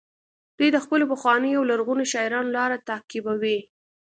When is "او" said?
1.59-1.69